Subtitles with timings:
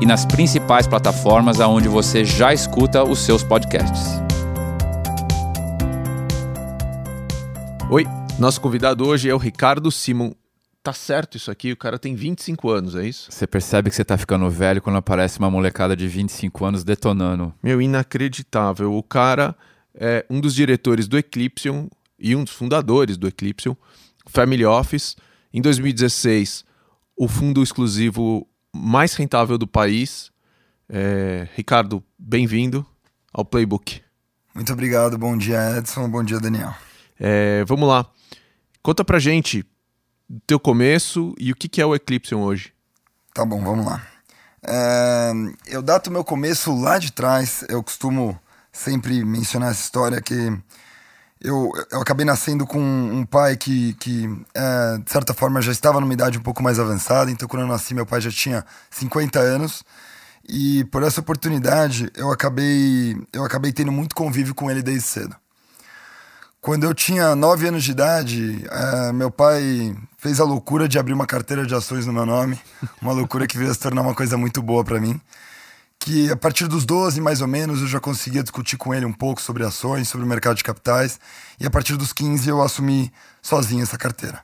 [0.00, 4.20] e nas principais plataformas aonde você já escuta os seus podcasts.
[7.90, 8.04] Oi,
[8.38, 10.32] nosso convidado hoje é o Ricardo Simon.
[10.82, 11.72] Tá certo isso aqui?
[11.72, 13.30] O cara tem 25 anos, é isso?
[13.30, 17.52] Você percebe que você tá ficando velho quando aparece uma molecada de 25 anos detonando.
[17.62, 18.94] Meu, inacreditável.
[18.94, 19.56] O cara
[19.94, 21.68] é um dos diretores do Eclipse
[22.18, 23.76] e um dos fundadores do Eclipse,
[24.26, 25.16] Family Office.
[25.52, 26.64] Em 2016,
[27.16, 30.30] o fundo exclusivo mais rentável do país.
[30.88, 32.86] É, Ricardo, bem-vindo
[33.32, 34.02] ao Playbook.
[34.54, 36.74] Muito obrigado, bom dia Edson, bom dia Daniel.
[37.20, 38.06] É, vamos lá,
[38.82, 39.64] conta pra gente
[40.28, 42.72] do teu começo e o que, que é o Eclipse hoje.
[43.34, 44.04] Tá bom, vamos lá.
[44.62, 45.32] É,
[45.66, 48.38] eu dato meu começo lá de trás, eu costumo
[48.72, 50.52] sempre mencionar essa história que
[51.40, 56.00] eu, eu acabei nascendo com um pai que, que é, de certa forma, já estava
[56.00, 57.30] numa idade um pouco mais avançada.
[57.30, 59.84] Então, quando eu nasci, meu pai já tinha 50 anos.
[60.48, 65.36] E por essa oportunidade, eu acabei, eu acabei tendo muito convívio com ele desde cedo.
[66.60, 71.12] Quando eu tinha 9 anos de idade, é, meu pai fez a loucura de abrir
[71.12, 72.58] uma carteira de ações no meu nome.
[73.00, 75.20] Uma loucura que veio a se tornar uma coisa muito boa para mim
[75.98, 79.12] que a partir dos 12, mais ou menos, eu já conseguia discutir com ele um
[79.12, 81.18] pouco sobre ações, sobre o mercado de capitais,
[81.58, 84.42] e a partir dos 15 eu assumi sozinho essa carteira.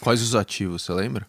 [0.00, 1.26] Quais os ativos, você lembra?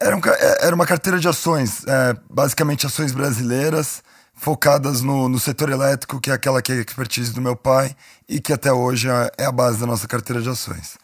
[0.00, 4.02] Era, um, é, era uma carteira de ações, é, basicamente ações brasileiras,
[4.34, 7.94] focadas no, no setor elétrico, que é aquela que é a expertise do meu pai
[8.28, 10.96] e que até hoje é, é a base da nossa carteira de ações.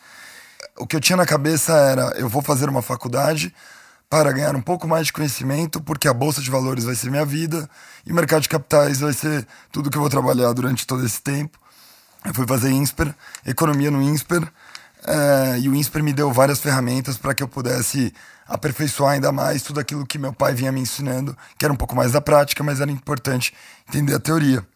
[0.77, 3.55] O que eu tinha na cabeça era: eu vou fazer uma faculdade,
[4.11, 7.25] para ganhar um pouco mais de conhecimento, porque a bolsa de valores vai ser minha
[7.25, 7.69] vida
[8.07, 11.21] e o mercado de capitais vai ser tudo que eu vou trabalhar durante todo esse
[11.21, 11.59] tempo.
[12.25, 13.15] Eu fui fazer INSPER,
[13.47, 14.51] economia no INSPER,
[15.07, 18.13] é, e o INSPER me deu várias ferramentas para que eu pudesse
[18.47, 21.95] aperfeiçoar ainda mais tudo aquilo que meu pai vinha me ensinando, que era um pouco
[21.95, 23.55] mais da prática, mas era importante
[23.87, 24.67] entender a teoria.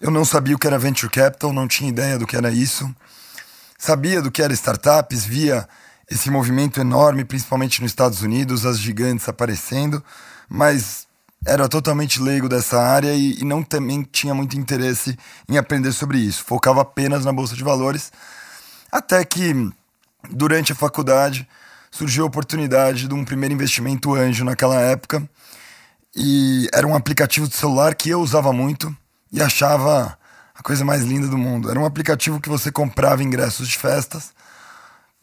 [0.00, 2.92] Eu não sabia o que era venture capital, não tinha ideia do que era isso.
[3.78, 5.66] Sabia do que era startups, via
[6.10, 10.02] esse movimento enorme, principalmente nos Estados Unidos, as gigantes aparecendo,
[10.48, 11.06] mas
[11.44, 15.16] era totalmente leigo dessa área e, e, não também tinha muito interesse
[15.48, 16.44] em aprender sobre isso.
[16.44, 18.12] Focava apenas na bolsa de valores,
[18.90, 19.70] até que
[20.30, 21.46] durante a faculdade
[21.90, 25.28] surgiu a oportunidade de um primeiro investimento anjo naquela época
[26.14, 28.94] e era um aplicativo de celular que eu usava muito
[29.32, 30.18] e achava
[30.54, 31.70] a coisa mais linda do mundo.
[31.70, 34.35] Era um aplicativo que você comprava ingressos de festas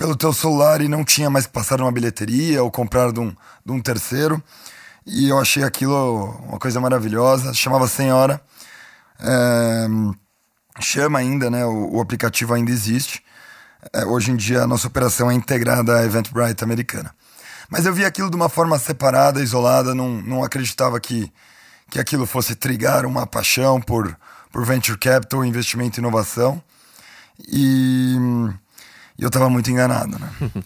[0.04, 3.34] pelo teu celular e não tinha mais que passar numa bilheteria ou comprar de um,
[3.66, 4.44] de um terceiro.
[5.06, 7.54] E eu achei aquilo uma coisa maravilhosa.
[7.54, 8.42] Chamava Senhora.
[9.18, 9.88] É,
[10.82, 11.66] chama ainda, né?
[11.66, 13.24] O, o aplicativo ainda existe.
[13.94, 17.16] É, hoje em dia a nossa operação é integrada à Eventbrite americana.
[17.70, 21.32] Mas eu vi aquilo de uma forma separada, isolada, não, não acreditava que,
[21.90, 24.14] que aquilo fosse trigar uma paixão por,
[24.52, 26.62] por venture capital, investimento e inovação.
[27.48, 28.18] E
[29.18, 30.30] e eu estava muito enganado, né?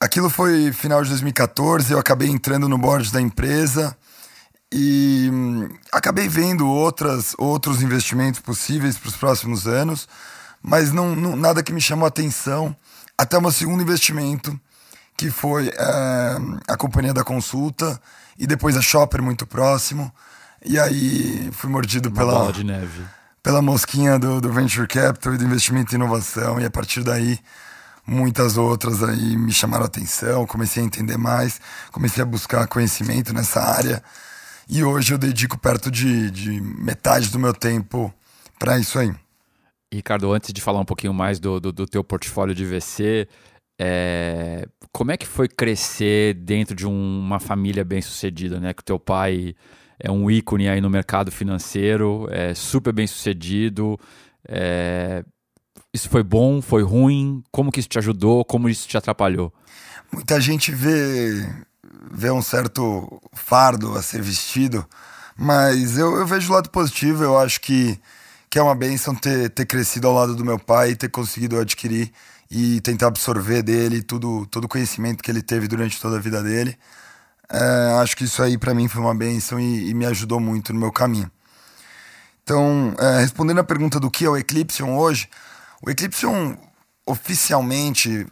[0.00, 3.96] Aquilo foi final de 2014, eu acabei entrando no board da empresa
[4.72, 10.06] e hum, acabei vendo outras, outros investimentos possíveis para os próximos anos,
[10.62, 12.76] mas não, não, nada que me chamou a atenção
[13.16, 14.58] até o meu segundo investimento,
[15.16, 16.36] que foi é,
[16.68, 17.98] a companhia da consulta
[18.38, 20.12] e depois a Shopper muito próximo.
[20.64, 22.32] E aí fui mordido Uma pela.
[22.32, 23.04] Bola de neve
[23.44, 27.38] pela mosquinha do, do Venture Capital e do investimento em inovação, e a partir daí
[28.06, 31.60] muitas outras aí me chamaram a atenção, comecei a entender mais,
[31.92, 34.02] comecei a buscar conhecimento nessa área,
[34.66, 38.12] e hoje eu dedico perto de, de metade do meu tempo
[38.58, 39.14] para isso aí.
[39.92, 43.28] Ricardo, antes de falar um pouquinho mais do, do, do teu portfólio de VC,
[43.78, 48.72] é, como é que foi crescer dentro de um, uma família bem sucedida, né?
[48.72, 49.54] Que o teu pai
[49.98, 53.98] é um ícone aí no mercado financeiro, é super bem sucedido.
[54.46, 55.24] É...
[55.92, 57.42] Isso foi bom, foi ruim?
[57.52, 58.44] Como que isso te ajudou?
[58.44, 59.52] Como isso te atrapalhou?
[60.12, 61.48] Muita gente vê,
[62.10, 64.84] vê um certo fardo a ser vestido,
[65.36, 67.22] mas eu, eu vejo o lado positivo.
[67.22, 67.98] Eu acho que,
[68.50, 72.12] que é uma benção ter, ter crescido ao lado do meu pai ter conseguido adquirir
[72.50, 76.42] e tentar absorver dele tudo, todo o conhecimento que ele teve durante toda a vida
[76.42, 76.76] dele.
[77.54, 80.72] É, acho que isso aí para mim foi uma benção e, e, me ajudou muito
[80.72, 81.30] no meu caminho.
[82.42, 85.28] Então, é, respondendo a pergunta do que é o Eclipsion hoje,
[85.80, 86.56] o Eclipsion
[87.06, 88.26] oficialmente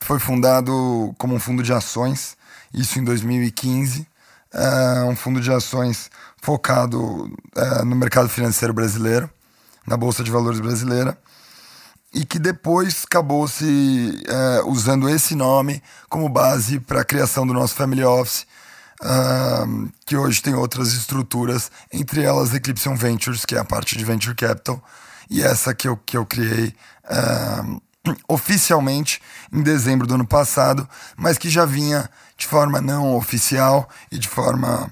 [0.00, 2.34] foi fundado como um fundo de ações,
[2.72, 4.06] isso em 2015.
[4.54, 6.10] É um fundo de ações
[6.40, 9.28] focado é, no mercado financeiro brasileiro,
[9.86, 11.18] na Bolsa de Valores brasileira,
[12.12, 17.52] e que depois acabou se é, usando esse nome como base para a criação do
[17.52, 18.46] nosso Family Office,
[19.02, 24.04] uh, que hoje tem outras estruturas, entre elas Eclipse Ventures, que é a parte de
[24.04, 24.82] Venture Capital,
[25.28, 27.82] e essa que eu, que eu criei uh,
[28.28, 29.20] oficialmente
[29.52, 34.28] em dezembro do ano passado, mas que já vinha de forma não oficial e de
[34.28, 34.90] forma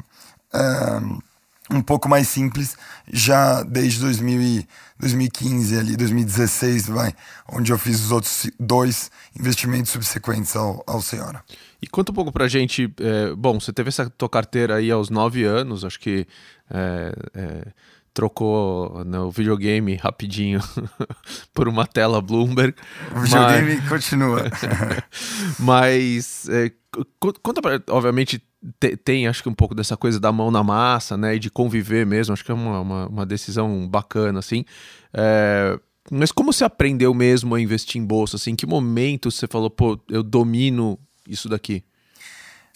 [0.54, 1.22] uh,
[1.72, 2.76] um pouco mais simples
[3.12, 4.68] já desde 2000 e
[4.98, 7.14] 2015 ali, 2016, vai,
[7.48, 11.42] onde eu fiz os outros dois investimentos subsequentes ao, ao Senhora.
[11.80, 15.08] E conta um pouco pra gente, é, bom, você teve essa tua carteira aí aos
[15.08, 16.26] nove anos, acho que
[16.70, 17.66] é, é,
[18.12, 20.60] trocou no videogame rapidinho
[21.54, 22.74] por uma tela Bloomberg.
[23.14, 23.88] O videogame mas...
[23.88, 24.44] continua.
[25.58, 26.72] mas é,
[27.42, 28.42] conta pra, obviamente
[28.78, 31.50] te, tem acho que um pouco dessa coisa da mão na massa, né, e de
[31.50, 34.64] conviver mesmo, acho que é uma, uma, uma decisão bacana, assim.
[35.14, 35.78] É,
[36.10, 38.36] mas como você aprendeu mesmo a investir em bolsa?
[38.36, 41.84] Assim, em que momento você falou, pô, eu domino isso daqui?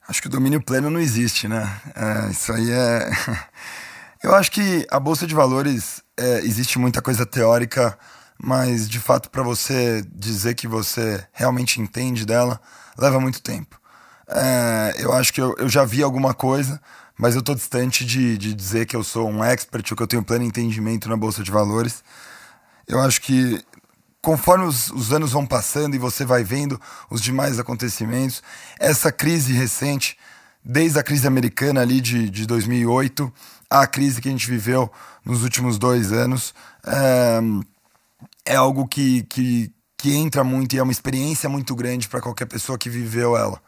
[0.06, 1.80] Acho que o domínio pleno não existe, né?
[1.94, 3.10] É, isso aí é.
[4.24, 7.98] Eu acho que a bolsa de valores é, existe muita coisa teórica,
[8.42, 12.58] mas de fato para você dizer que você realmente entende dela
[12.96, 13.78] leva muito tempo.
[14.26, 16.80] É, eu acho que eu, eu, já vi alguma coisa,
[17.18, 20.06] mas eu estou distante de, de dizer que eu sou um expert ou que eu
[20.06, 22.02] tenho pleno entendimento na bolsa de valores.
[22.88, 23.62] Eu acho que
[24.22, 26.80] conforme os, os, anos vão passando e você vai vendo
[27.10, 28.42] os demais acontecimentos,
[28.80, 30.16] essa crise recente,
[30.64, 33.30] desde a crise americana ali de, de 2008,
[33.82, 34.90] a crise que a gente viveu
[35.24, 36.54] nos últimos dois anos,
[36.86, 37.40] é,
[38.46, 42.46] é algo que, que, que entra muito e é uma experiência muito grande para qualquer
[42.46, 43.60] pessoa que viveu ela.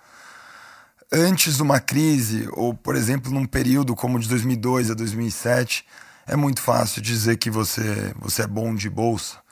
[1.12, 5.84] Antes de uma crise, ou por exemplo num período como de 2002 a 2007,
[6.26, 9.46] é muito fácil dizer que você, você é bom de bolsa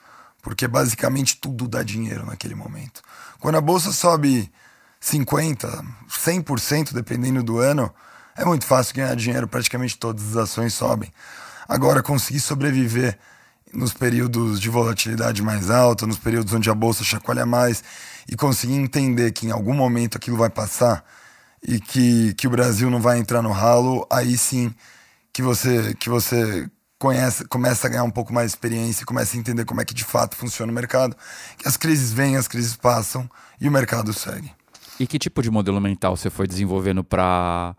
[0.45, 3.01] porque basicamente tudo dá dinheiro naquele momento.
[3.39, 4.51] Quando a bolsa sobe
[4.99, 7.91] 50, 100% dependendo do ano,
[8.35, 11.11] é muito fácil ganhar dinheiro, praticamente todas as ações sobem.
[11.67, 13.17] Agora, conseguir sobreviver
[13.73, 17.83] nos períodos de volatilidade mais alta, nos períodos onde a bolsa chacoalha mais,
[18.27, 21.03] e conseguir entender que em algum momento aquilo vai passar
[21.67, 24.73] e que, que o Brasil não vai entrar no ralo, aí sim
[25.33, 29.39] que você, que você conhece, começa a ganhar um pouco mais de experiência, começa a
[29.39, 31.15] entender como é que de fato funciona o mercado,
[31.57, 33.29] que as crises vêm, as crises passam
[33.59, 34.51] e o mercado segue.
[34.99, 37.75] E que tipo de modelo mental você foi desenvolvendo para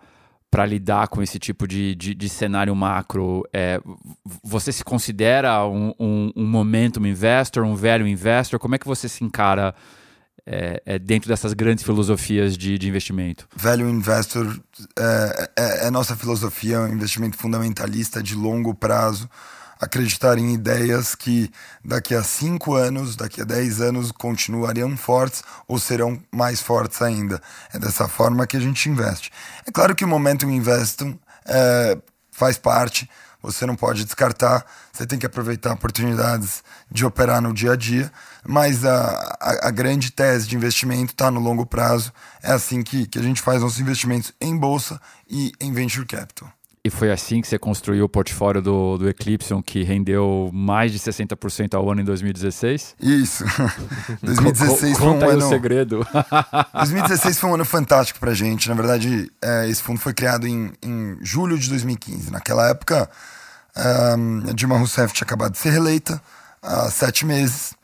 [0.56, 3.46] para lidar com esse tipo de, de, de cenário macro?
[3.52, 3.78] É,
[4.42, 8.58] você se considera um, um, um momentum investor, um velho investor?
[8.58, 9.74] Como é que você se encara
[10.46, 13.46] é, é, dentro dessas grandes filosofias de, de investimento?
[13.54, 14.58] Value Investor
[14.98, 19.28] é, é, é, nossa filosofia, um investimento fundamentalista de longo prazo.
[19.80, 21.50] Acreditar em ideias que
[21.84, 27.40] daqui a cinco anos, daqui a dez anos continuariam fortes ou serão mais fortes ainda.
[27.72, 29.30] É dessa forma que a gente investe.
[29.66, 31.98] É claro que o Momentum Investum é,
[32.30, 33.08] faz parte,
[33.42, 38.10] você não pode descartar, você tem que aproveitar oportunidades de operar no dia a dia,
[38.44, 42.12] mas a, a, a grande tese de investimento está no longo prazo.
[42.42, 46.50] É assim que, que a gente faz nossos investimentos em bolsa e em venture capital.
[46.86, 51.00] E foi assim que você construiu o portfólio do, do Eclipse, que rendeu mais de
[51.00, 52.94] 60% ao ano em 2016?
[53.00, 53.44] Isso.
[54.22, 55.46] 2016 foi um ano.
[55.46, 56.06] o segredo.
[56.74, 58.68] 2016 foi um ano fantástico pra gente.
[58.68, 62.30] Na verdade, é, esse fundo foi criado em, em julho de 2015.
[62.30, 63.10] Naquela época,
[64.16, 66.22] um, a Dilma Rousseff tinha acabado de ser reeleita
[66.62, 67.74] há sete meses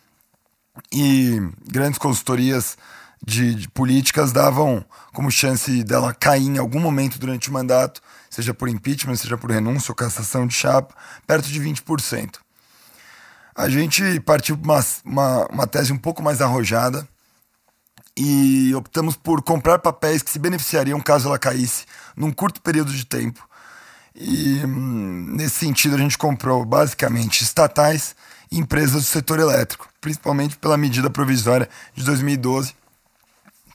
[0.93, 2.79] e grandes consultorias
[3.25, 8.53] de, de, políticas davam como chance dela cair em algum momento durante o mandato, seja
[8.53, 10.95] por impeachment, seja por renúncia ou cassação de chapa,
[11.27, 12.37] perto de 20%.
[13.55, 17.07] A gente partiu para uma, uma, uma tese um pouco mais arrojada
[18.17, 21.85] e optamos por comprar papéis que se beneficiariam caso ela caísse
[22.17, 23.47] num curto período de tempo.
[24.15, 28.15] E hum, nesse sentido a gente comprou basicamente estatais
[28.51, 32.75] e empresas do setor elétrico principalmente pela medida provisória de 2012,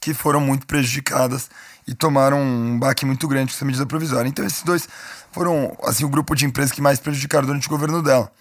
[0.08, 1.50] que foram muito prejudicadas
[1.86, 4.30] e tomaram um baque muito grande com essa medida provisória.
[4.30, 4.88] Então, esses dois
[5.34, 8.32] foram assim o grupo de empresas que mais prejudicaram durante o governo dela.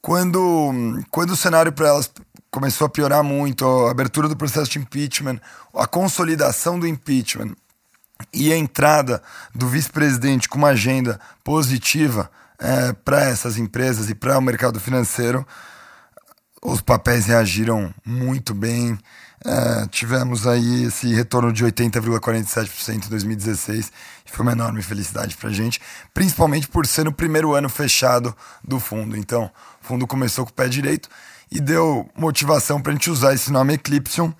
[0.00, 2.10] Quando, quando o cenário para elas
[2.50, 5.38] começou a piorar muito, a abertura do processo de impeachment,
[5.74, 7.54] a consolidação do impeachment
[8.32, 9.22] e a entrada
[9.54, 15.46] do vice-presidente com uma agenda positiva é, para essas empresas e para o mercado financeiro,
[16.62, 18.98] os papéis reagiram muito bem.
[19.44, 23.90] É, tivemos aí esse retorno de 80,47% em 2016,
[24.32, 25.80] foi uma enorme felicidade para a gente,
[26.14, 28.34] principalmente por ser no primeiro ano fechado
[28.64, 29.16] do fundo.
[29.16, 29.50] Então,
[29.82, 31.08] o fundo começou com o pé direito
[31.50, 34.30] e deu motivação para a gente usar esse nome Eclipsion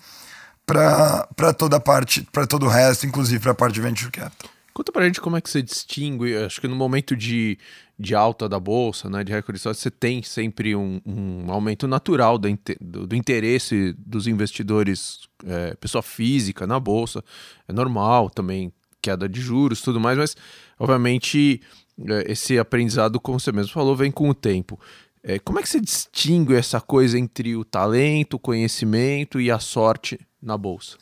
[0.65, 4.52] para toda a parte, para todo o resto, inclusive para a parte de venture capital.
[4.73, 7.59] Conta para a gente como é que você distingue, acho que no momento de,
[7.97, 12.47] de alta da bolsa, né, de recorde você tem sempre um, um aumento natural do,
[12.81, 17.23] do, do, interesse dos investidores, é, pessoa física na bolsa,
[17.67, 20.35] é normal também, queda de juros, tudo mais, mas
[20.79, 21.61] obviamente
[22.09, 24.79] é, esse aprendizado, como você mesmo falou, vem com o tempo.
[25.21, 29.59] É, como é que você distingue essa coisa entre o talento, o conhecimento e a
[29.59, 30.97] sorte na bolsa?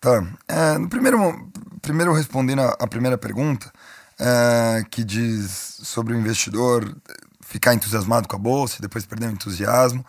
[0.00, 0.24] Tá.
[0.46, 1.50] É, no primeiro,
[1.82, 3.72] primeiro respondendo a, a primeira pergunta,
[4.18, 6.96] é, que diz sobre o investidor
[7.40, 10.04] ficar entusiasmado com a bolsa e depois perder o entusiasmo.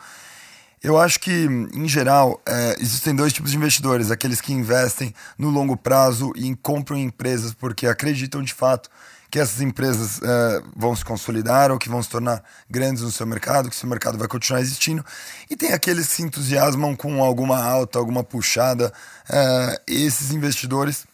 [0.81, 5.49] Eu acho que, em geral, é, existem dois tipos de investidores: aqueles que investem no
[5.49, 8.89] longo prazo e compram empresas porque acreditam de fato
[9.29, 13.27] que essas empresas uh, vão se consolidar ou que vão se tornar grandes no seu
[13.27, 15.05] mercado, que seu mercado vai continuar existindo.
[15.49, 18.91] E tem aqueles que se entusiasmam com alguma alta, alguma puxada.
[19.29, 21.05] Uh, esses investidores,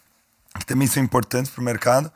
[0.58, 2.12] que também são importantes para o mercado,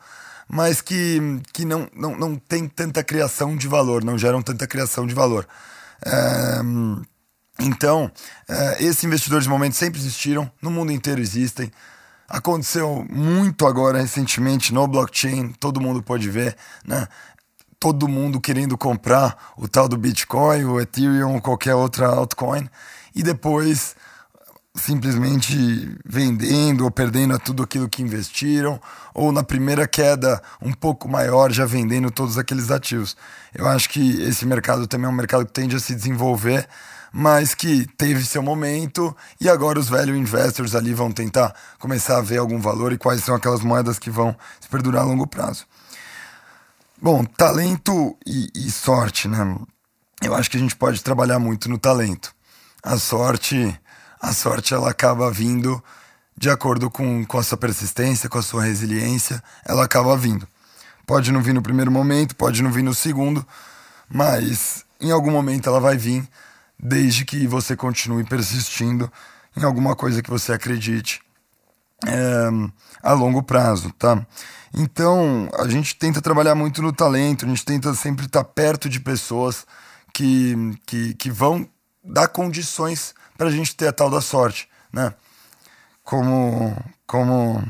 [0.48, 1.20] mas que,
[1.52, 5.46] que não, não, não tem tanta criação de valor, não geram tanta criação de valor.
[6.06, 7.04] Uh,
[7.62, 8.10] então,
[8.78, 11.70] esses investidores de momento sempre existiram, no mundo inteiro existem.
[12.30, 16.56] Aconteceu muito agora recentemente no blockchain, todo mundo pode ver,
[16.86, 17.08] né?
[17.80, 22.68] Todo mundo querendo comprar o tal do Bitcoin, o Ethereum ou qualquer outra altcoin
[23.16, 23.96] e depois
[24.76, 28.80] simplesmente vendendo ou perdendo tudo aquilo que investiram,
[29.12, 33.16] ou na primeira queda um pouco maior já vendendo todos aqueles ativos.
[33.52, 36.68] Eu acho que esse mercado também é um mercado que tende a se desenvolver
[37.12, 42.22] mas que teve seu momento e agora os velhos investors ali vão tentar começar a
[42.22, 45.66] ver algum valor e quais são aquelas moedas que vão se perdurar a longo prazo.
[47.00, 49.56] Bom, talento e, e sorte, né?
[50.22, 52.34] Eu acho que a gente pode trabalhar muito no talento.
[52.82, 53.78] A sorte,
[54.20, 55.82] a sorte ela acaba vindo
[56.36, 60.46] de acordo com, com a sua persistência, com a sua resiliência, ela acaba vindo.
[61.06, 63.46] Pode não vir no primeiro momento, pode não vir no segundo,
[64.08, 66.26] mas em algum momento ela vai vir
[66.82, 69.10] desde que você continue persistindo
[69.56, 71.20] em alguma coisa que você acredite
[72.06, 72.48] é,
[73.02, 74.24] a longo prazo, tá?
[74.72, 79.00] Então, a gente tenta trabalhar muito no talento, a gente tenta sempre estar perto de
[79.00, 79.66] pessoas
[80.14, 80.54] que,
[80.86, 81.68] que, que vão
[82.02, 85.12] dar condições para a gente ter a tal da sorte, né?
[86.04, 87.62] Como, como,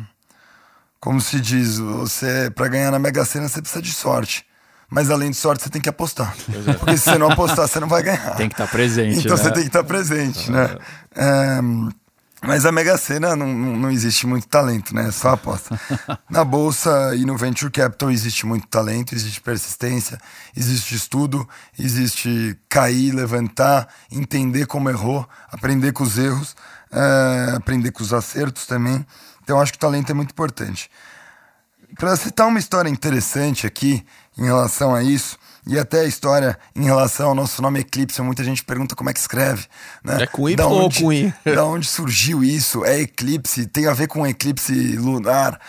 [1.01, 4.47] como se diz, você para ganhar na Mega Sena você precisa de sorte
[4.91, 6.35] mas além de sorte, você tem que apostar.
[6.67, 6.73] É.
[6.75, 8.35] Porque se você não apostar, você não vai ganhar.
[8.35, 9.21] Tem que estar tá presente.
[9.21, 9.43] Então né?
[9.43, 10.77] você tem que estar tá presente, né?
[11.15, 11.61] É,
[12.43, 15.09] mas a Mega Sena não, não existe muito talento, né?
[15.09, 15.79] É só aposta.
[16.29, 20.19] Na bolsa e no venture capital existe muito talento, existe persistência,
[20.57, 21.47] existe estudo,
[21.79, 26.57] existe cair, levantar, entender como errou, aprender com os erros,
[26.91, 29.07] é, aprender com os acertos também.
[29.43, 30.91] Então acho que o talento é muito importante.
[31.99, 34.05] Para citar uma história interessante aqui,
[34.39, 35.39] em relação a isso.
[35.67, 39.13] E até a história em relação ao nosso nome Eclipse, muita gente pergunta como é
[39.13, 39.67] que escreve.
[40.03, 40.23] Né?
[40.23, 41.33] É com Y ou com I?
[41.45, 42.85] da onde surgiu isso?
[42.85, 43.67] É eclipse?
[43.67, 45.61] Tem a ver com eclipse lunar?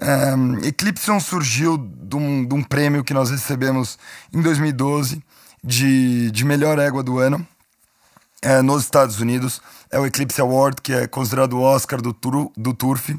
[0.00, 3.98] Um, Eclipse surgiu de um, de um, prêmio que nós recebemos
[4.32, 5.22] em 2012
[5.62, 7.46] de, de melhor égua do ano
[8.40, 9.60] é, nos Estados Unidos.
[9.90, 13.14] É o Eclipse Award, que é considerado o Oscar do, tur, do Turf.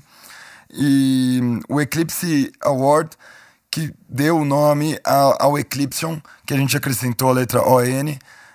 [0.74, 3.18] E o Eclipse Award
[3.72, 8.14] que deu o nome ao, ao Eclipsion, que a gente acrescentou a letra ON,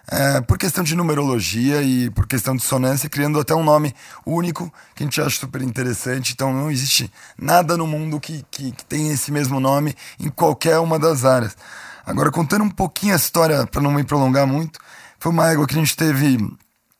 [0.09, 3.95] é, por questão de numerologia e por questão de sonância, criando até um nome
[4.25, 6.35] único que a gente acha super interessante.
[6.35, 10.79] Então não existe nada no mundo que, que, que tenha esse mesmo nome em qualquer
[10.79, 11.57] uma das áreas.
[12.05, 14.79] Agora, contando um pouquinho a história, para não me prolongar muito,
[15.19, 16.37] foi uma égua que a gente teve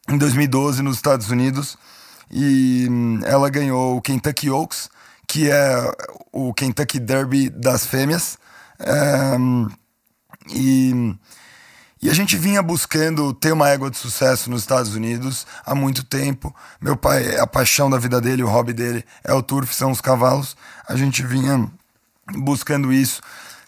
[0.09, 1.79] em 2012 nos Estados Unidos
[2.31, 4.89] e hum, ela ganhou o Kentucky Oaks,
[5.27, 5.93] que é
[6.33, 8.39] o Kentucky Derby das fêmeas.
[10.51, 11.15] E,
[12.01, 16.05] e a gente vinha buscando ter uma égua de sucesso nos Estados Unidos há muito
[16.05, 16.55] tempo.
[16.81, 20.01] Meu pai, a paixão da vida dele, o hobby dele é o turf, são os
[20.01, 20.57] cavalos.
[20.89, 21.69] A gente vinha
[22.39, 23.21] buscando isso,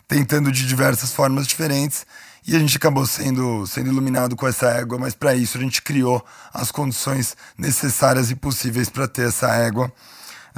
[0.07, 2.07] tentando de diversas formas diferentes.
[2.47, 5.83] E a gente acabou sendo, sendo iluminado com essa égua, mas para isso a gente
[5.83, 9.93] criou as condições necessárias e possíveis para ter essa égua.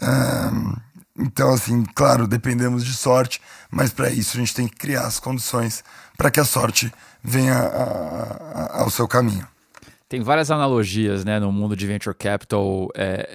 [0.00, 0.76] Um,
[1.21, 5.21] Então, assim, claro, dependemos de sorte, mas para isso a gente tem que criar as
[5.21, 5.85] condições
[6.17, 9.47] para que a sorte venha a, a, ao seu caminho.
[10.09, 13.29] Tem várias analogias né, no mundo de venture capital é,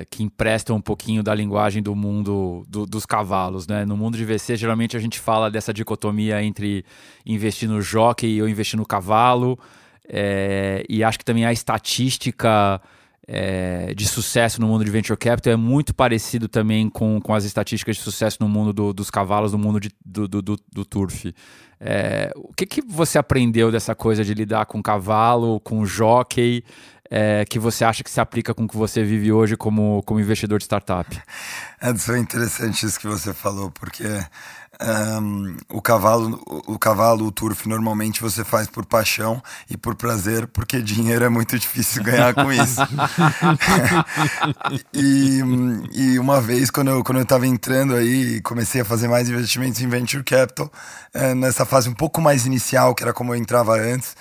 [0.00, 3.66] é, que emprestam um pouquinho da linguagem do mundo do, dos cavalos.
[3.66, 3.84] Né?
[3.84, 6.84] No mundo de VC, geralmente a gente fala dessa dicotomia entre
[7.26, 9.58] investir no jockey ou investir no cavalo.
[10.08, 12.80] É, e acho que também a estatística
[13.26, 17.44] é, de sucesso no mundo de venture capital é muito parecido também com, com as
[17.44, 20.84] estatísticas de sucesso no mundo do, dos cavalos, no mundo de, do, do, do, do
[20.84, 21.34] turf.
[21.80, 26.64] É, o que, que você aprendeu dessa coisa de lidar com cavalo, com jockey,
[27.10, 30.20] é, que você acha que se aplica com o que você vive hoje como, como
[30.20, 31.08] investidor de startup?
[31.80, 34.04] É, interessante isso que você falou, porque
[34.82, 40.46] um, o cavalo, o, cavalo, o turf, normalmente você faz por paixão e por prazer,
[40.48, 42.80] porque dinheiro é muito difícil ganhar com isso.
[44.92, 45.40] e,
[45.92, 49.80] e uma vez, quando eu, quando eu tava entrando aí, comecei a fazer mais investimentos
[49.80, 50.70] em venture capital,
[51.12, 54.16] é, nessa fase um pouco mais inicial, que era como eu entrava antes,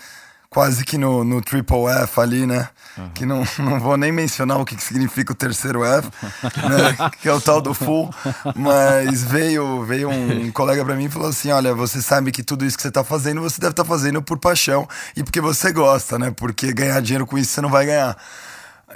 [0.54, 2.70] quase que no, no triple F ali, né?
[2.98, 3.10] Uhum.
[3.10, 6.10] Que não, não vou nem mencionar o que, que significa o terceiro F,
[6.70, 7.12] né?
[7.20, 8.14] que é o tal do full.
[8.56, 12.64] Mas veio, veio um colega para mim e falou assim: Olha, você sabe que tudo
[12.64, 15.72] isso que você tá fazendo, você deve estar tá fazendo por paixão e porque você
[15.72, 16.32] gosta, né?
[16.32, 18.16] Porque ganhar dinheiro com isso você não vai ganhar.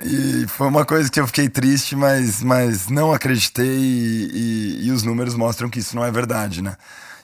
[0.03, 4.91] E foi uma coisa que eu fiquei triste, mas, mas não acreditei e, e, e
[4.91, 6.75] os números mostram que isso não é verdade, né?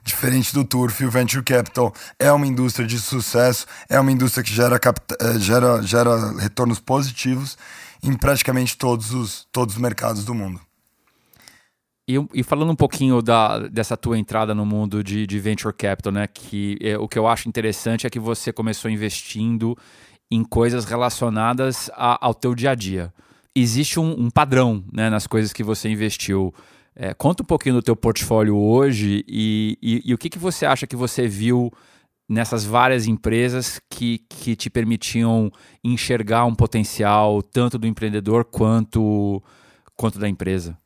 [0.04, 4.54] Diferente do Turf, o Venture Capital é uma indústria de sucesso, é uma indústria que
[4.54, 7.58] gera, eh, gera, gera retornos positivos
[8.04, 10.60] em praticamente todos os, todos os mercados do mundo.
[12.06, 16.12] E, e, falando um pouquinho da, dessa tua entrada no mundo de, de venture capital,
[16.12, 16.28] né?
[16.28, 19.78] Que é, o que eu acho interessante é que você começou investindo
[20.30, 23.14] em coisas relacionadas a, ao teu dia a dia.
[23.56, 26.54] Existe um, um padrão né, nas coisas que você investiu.
[26.96, 30.66] É, conta um pouquinho do teu portfólio hoje e, e, e, o que, que você
[30.66, 31.72] acha que você viu
[32.30, 35.52] nessas várias empresas que, que te permitiam
[35.84, 39.42] enxergar um potencial tanto do empreendedor quanto,
[39.96, 40.78] quanto da empresa?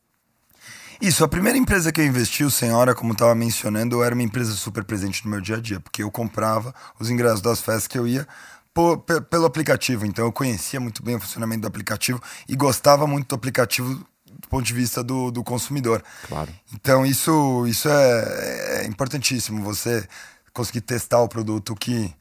[0.99, 4.53] Isso, a primeira empresa que eu investi, o Senhora, como estava mencionando, era uma empresa
[4.53, 7.99] super presente no meu dia a dia, porque eu comprava os ingressos das festas que
[7.99, 8.27] eu ia
[8.73, 10.05] por, pelo aplicativo.
[10.05, 14.03] Então eu conhecia muito bem o funcionamento do aplicativo e gostava muito do aplicativo
[14.39, 16.03] do ponto de vista do, do consumidor.
[16.27, 16.51] Claro.
[16.73, 20.07] Então isso, isso é, é importantíssimo, você
[20.53, 22.13] conseguir testar o produto que,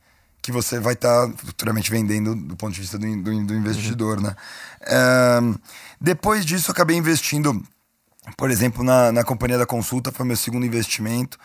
[0.42, 4.18] que você vai estar tá futuramente vendendo do ponto de vista do, do, do investidor,
[4.18, 4.24] uhum.
[4.24, 4.36] né?
[6.00, 7.62] depois disso, acabei investindo,
[8.36, 11.38] por exemplo, na, na Companhia da Consulta, foi meu segundo investimento.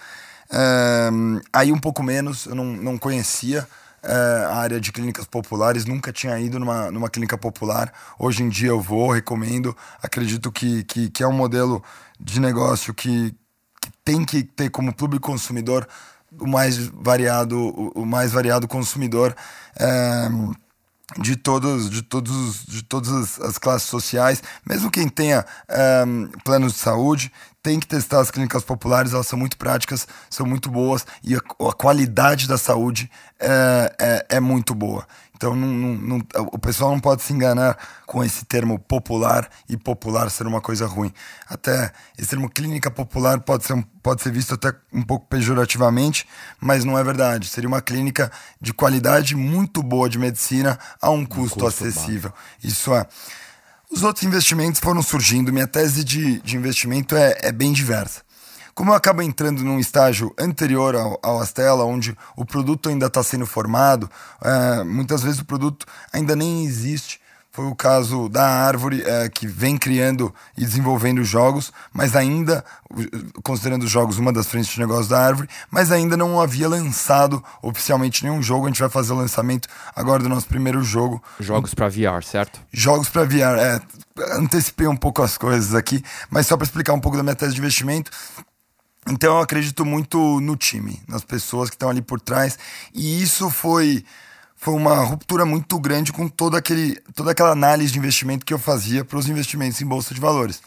[1.52, 3.68] aí um pouco menos, eu não, não conhecia
[4.04, 7.94] é, a área de clínicas populares, nunca tinha ido numa, numa clínica popular.
[8.18, 9.76] Hoje em dia eu vou, recomendo.
[10.02, 11.84] Acredito que, que, que é um modelo
[12.20, 13.36] de negócio que,
[13.82, 15.88] que tem que ter como público consumidor
[16.40, 19.36] o mais variado, o, mais variado consumidor.
[19.80, 20.30] É,
[21.20, 25.46] de todos de todos de todas as classes sociais mesmo quem tenha
[26.08, 30.46] um, planos de saúde tem que testar as clínicas populares, elas são muito práticas, são
[30.46, 35.06] muito boas e a, a qualidade da saúde é, é, é muito boa.
[35.42, 36.22] Então não, não, não,
[36.52, 40.86] o pessoal não pode se enganar com esse termo popular e popular ser uma coisa
[40.86, 41.12] ruim.
[41.50, 46.28] Até esse termo clínica popular pode ser, pode ser visto até um pouco pejorativamente,
[46.60, 47.48] mas não é verdade.
[47.48, 52.32] Seria uma clínica de qualidade muito boa de medicina a um custo, um custo acessível.
[52.64, 53.08] Isso é.
[53.92, 58.22] Os outros investimentos foram surgindo, minha tese de, de investimento é, é bem diversa.
[58.74, 63.22] Como eu acabo entrando num estágio anterior ao, ao Astela, onde o produto ainda está
[63.22, 64.10] sendo formado,
[64.42, 67.20] é, muitas vezes o produto ainda nem existe,
[67.62, 72.66] foi o caso da Árvore, é, que vem criando e desenvolvendo jogos, mas ainda,
[73.44, 77.44] considerando os jogos uma das frentes de negócio da Árvore, mas ainda não havia lançado
[77.62, 78.66] oficialmente nenhum jogo.
[78.66, 81.22] A gente vai fazer o lançamento agora do nosso primeiro jogo.
[81.40, 82.60] Jogos para VR, certo?
[82.72, 83.80] Jogos para VR, é.
[84.38, 87.54] Antecipei um pouco as coisas aqui, mas só para explicar um pouco da minha tese
[87.54, 88.10] de investimento.
[89.08, 92.58] Então eu acredito muito no time, nas pessoas que estão ali por trás,
[92.94, 94.04] e isso foi
[94.62, 98.60] foi uma ruptura muito grande com todo aquele, toda aquela análise de investimento que eu
[98.60, 100.62] fazia para os investimentos em bolsa de valores.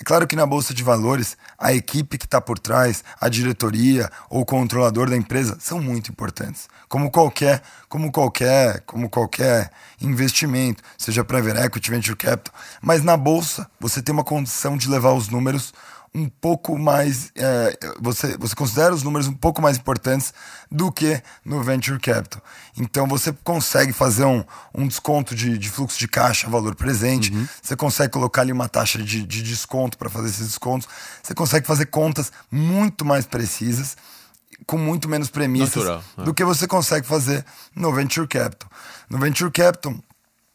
[0.00, 4.08] É claro que na bolsa de valores, a equipe que está por trás, a diretoria
[4.30, 6.68] ou o controlador da empresa são muito importantes.
[6.88, 12.54] Como qualquer, como qualquer, como qualquer investimento, seja private equity, venture capital.
[12.80, 15.74] Mas na bolsa, você tem uma condição de levar os números
[16.14, 17.32] um pouco mais.
[17.34, 20.32] É, você, você considera os números um pouco mais importantes
[20.70, 22.42] do que no Venture Capital.
[22.76, 24.44] Então você consegue fazer um,
[24.74, 27.46] um desconto de, de fluxo de caixa, valor presente, uhum.
[27.62, 30.88] você consegue colocar ali uma taxa de, de desconto para fazer esses descontos,
[31.22, 33.96] você consegue fazer contas muito mais precisas
[34.66, 36.22] com muito menos premissas Natural, é.
[36.22, 37.44] do que você consegue fazer
[37.74, 38.70] no Venture Capital.
[39.08, 39.94] No Venture Capital,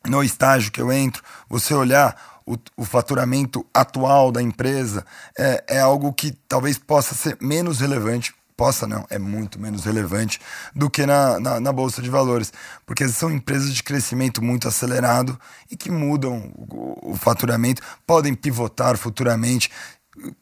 [0.07, 2.15] no estágio que eu entro, você olhar
[2.47, 5.05] o, o faturamento atual da empresa
[5.37, 10.39] é, é algo que talvez possa ser menos relevante possa não, é muito menos relevante
[10.75, 12.51] do que na, na, na, Bolsa de Valores,
[12.87, 18.97] porque são empresas de crescimento muito acelerado e que mudam o, o faturamento, podem pivotar
[18.97, 19.69] futuramente.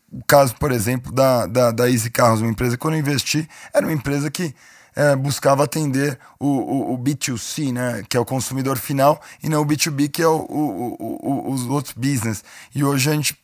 [0.09, 3.49] O caso, por exemplo, da, da, da Easy Carros, uma empresa que quando eu investi,
[3.73, 4.55] era uma empresa que
[4.95, 9.62] é, buscava atender o, o, o, B2C, né, que é o consumidor final, e não
[9.62, 12.43] o B2B, que é o, o, os outros business.
[12.73, 13.38] E hoje a gente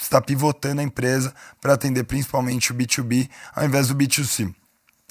[0.00, 4.54] está pivotando a empresa para atender principalmente o B2B ao invés do B2C.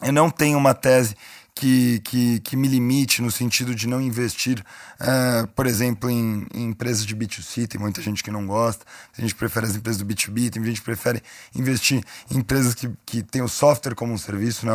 [0.02, 1.16] Eu não tenho uma tese
[1.56, 4.64] que, que, que me limite no sentido de não investir,
[5.00, 7.68] é, por exemplo, em, em, empresas de B2C.
[7.68, 8.86] Tem muita gente que não gosta,
[9.18, 11.22] a gente prefere as empresas do B2B, tem gente que prefere
[11.56, 14.74] investir em empresas que, que têm o software como um serviço, né,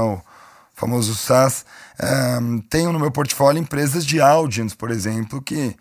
[0.79, 1.67] famoso SaaS.
[2.41, 5.77] Um, tenho no meu portfólio empresas de audience, por exemplo, que,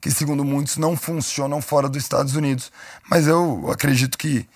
[0.00, 2.70] que segundo muitos não funcionam fora dos Estados Unidos.
[3.10, 4.46] Mas eu acredito que,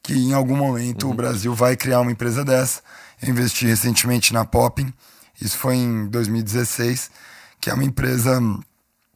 [0.00, 1.12] que em algum momento uhum.
[1.12, 2.80] o Brasil vai criar uma empresa dessa.
[3.20, 4.92] Eu investi recentemente na Popping,
[5.40, 7.10] isso foi em 2016,
[7.60, 8.40] que é uma empresa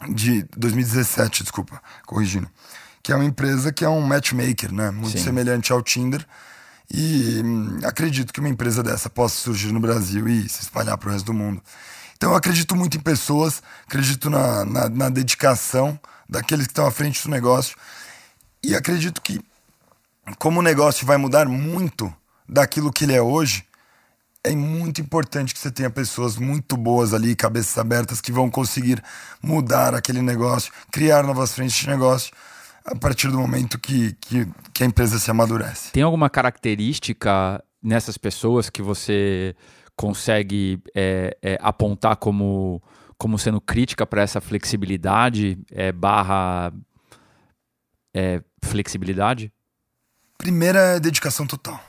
[0.08, 2.48] de 2017, desculpa, corrigindo,
[3.02, 4.90] que é uma empresa que é um matchmaker, né?
[4.90, 5.24] Muito Sim.
[5.24, 6.26] semelhante ao Tinder
[6.92, 11.09] e hum, acredito que uma empresa dessa possa surgir no Brasil e se espalhar para
[11.09, 11.61] o resto do mundo.
[12.16, 16.90] Então eu acredito muito em pessoas, acredito na, na, na dedicação daqueles que estão à
[16.90, 17.77] frente do negócio.
[18.62, 19.40] E acredito que,
[20.38, 22.12] como o negócio vai mudar muito
[22.49, 23.64] daquilo que ele é hoje,
[24.42, 29.03] é muito importante que você tenha pessoas muito boas ali, cabeças abertas, que vão conseguir
[29.42, 32.33] mudar aquele negócio, criar novas frentes de negócio
[32.87, 35.90] a partir do momento que, que, que a empresa se amadurece.
[35.92, 39.55] Tem alguma característica nessas pessoas que você
[39.96, 42.83] consegue é, é, apontar como,
[43.18, 46.72] como sendo crítica para essa flexibilidade é, barra
[48.14, 49.53] é, flexibilidade?
[50.38, 51.81] Primeira é dedicação total.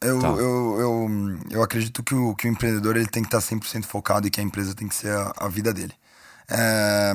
[0.00, 0.28] Eu, tá.
[0.28, 4.26] eu, eu, eu, acredito que o, que o empreendedor ele tem que estar 100% focado
[4.26, 5.92] e que a empresa tem que ser a, a vida dele.
[6.48, 7.12] É,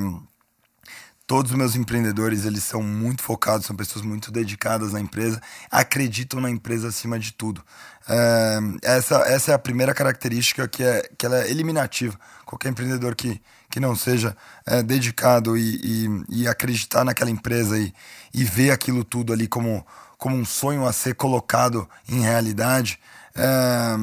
[1.32, 5.40] Todos os meus empreendedores, eles são muito focados, são pessoas muito dedicadas na empresa,
[5.70, 7.64] acreditam na empresa acima de tudo.
[8.06, 12.20] É, essa, essa é a primeira característica que, é, que ela é eliminativa.
[12.44, 13.40] Qualquer empreendedor que,
[13.70, 17.94] que não seja é, dedicado e, e, e, acreditar naquela empresa e,
[18.34, 19.86] e ver aquilo tudo ali como,
[20.18, 23.00] como um sonho a ser colocado em realidade,
[23.34, 23.96] é,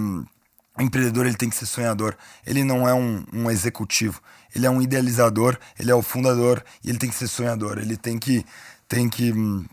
[0.79, 2.15] o empreendedor ele tem que ser sonhador.
[2.43, 4.19] Ele não é um, um executivo
[4.55, 7.77] ele é um idealizador, ele é o fundador e ele tem que ser sonhador.
[7.77, 8.45] Ele tem que,
[8.87, 9.65] tem que hum,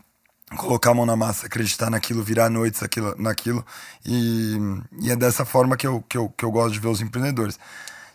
[0.55, 3.65] colocar a mão na massa, acreditar naquilo, virar noites aquilo, naquilo.
[4.05, 4.57] E,
[5.01, 7.59] e é dessa forma que eu, que, eu, que eu gosto de ver os empreendedores.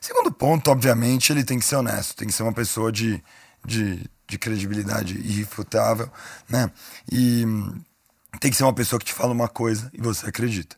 [0.00, 3.22] Segundo ponto, obviamente, ele tem que ser honesto, tem que ser uma pessoa de,
[3.64, 6.10] de, de credibilidade irrefutável,
[6.48, 6.70] né?
[7.10, 7.80] E hum,
[8.40, 10.76] tem que ser uma pessoa que te fala uma coisa e você acredita.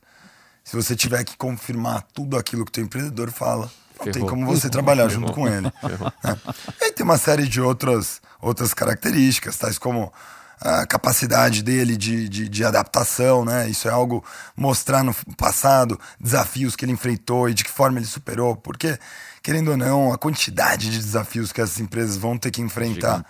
[0.62, 3.70] Se você tiver que confirmar tudo aquilo que o empreendedor fala,
[4.07, 5.67] não tem como você trabalhar junto com ele.
[5.67, 6.87] É.
[6.87, 10.12] E tem uma série de outras, outras características, tais como
[10.61, 13.69] a capacidade dele de, de, de, adaptação, né?
[13.69, 14.25] Isso é algo
[14.57, 18.99] mostrar no passado desafios que ele enfrentou e de que forma ele superou, porque
[19.45, 23.27] querendo ou não, a quantidade de desafios que essas empresas vão ter que enfrentar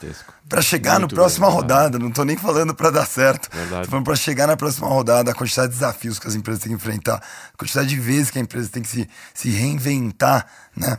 [0.48, 1.98] para chegar na próxima bem, rodada.
[1.98, 3.48] Não estou nem falando para dar certo.
[3.52, 6.70] Estou falando para chegar na próxima rodada, a quantidade de desafios que as empresas têm
[6.70, 10.98] que enfrentar, a quantidade de vezes que a empresa tem que se, se reinventar, né?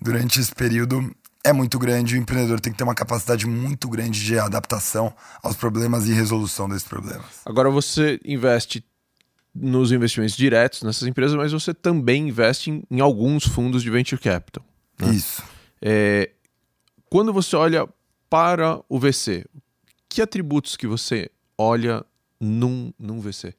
[0.00, 1.14] Durante esse período
[1.46, 5.56] é muito grande, o empreendedor tem que ter uma capacidade muito grande de adaptação aos
[5.56, 7.24] problemas e resolução desses problemas.
[7.44, 8.84] Agora você investe
[9.54, 14.20] nos investimentos diretos nessas empresas, mas você também investe em, em alguns fundos de venture
[14.20, 14.64] capital.
[14.98, 15.14] Né?
[15.14, 15.42] Isso.
[15.80, 16.30] É,
[17.08, 17.88] quando você olha
[18.28, 19.46] para o VC,
[20.08, 22.04] que atributos que você olha
[22.40, 23.54] num, num VC?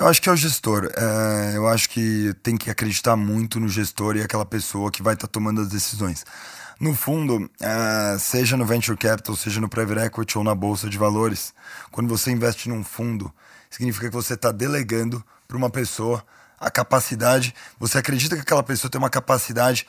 [0.00, 0.88] Eu acho que é o gestor.
[0.96, 5.14] É, eu acho que tem que acreditar muito no gestor e aquela pessoa que vai
[5.14, 6.24] estar tá tomando as decisões.
[6.78, 10.96] No fundo, é, seja no venture capital, seja no private equity ou na bolsa de
[10.96, 11.52] valores,
[11.90, 13.32] quando você investe num fundo,
[13.68, 16.24] significa que você está delegando para uma pessoa
[16.60, 19.84] a capacidade, você acredita que aquela pessoa tem uma capacidade